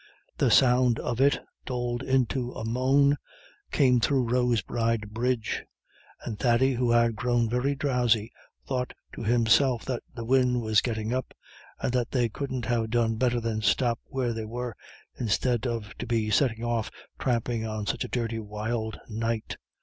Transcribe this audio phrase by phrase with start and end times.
[0.39, 3.17] The sound of it, dulled into a moan,
[3.71, 5.63] came through Rosbride bridge,
[6.25, 8.31] and Thady, who had grown very drowsy,
[8.67, 11.35] thought to himself that the wind was getting up,
[11.79, 14.75] and that they couldn't have done better than stop where they were,
[15.19, 16.89] instead of to be setting off
[17.19, 19.57] tramping on such a dirty wild night.